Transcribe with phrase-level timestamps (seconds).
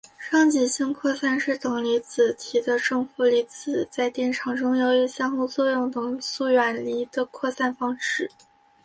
[0.17, 8.27] 双极性扩散是等离子体的正负粒子在电场中由于相互作用等速远离的扩散方式。